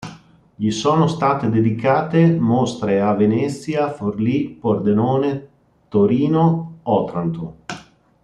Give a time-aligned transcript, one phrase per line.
[0.55, 5.47] Gli sono state dedicate mostre a Venezia, Forlì, Pordenone,
[5.89, 7.57] Torino, Otranto.